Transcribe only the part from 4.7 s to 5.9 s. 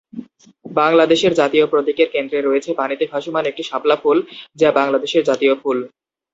বাংলাদেশের জাতীয় ফুল।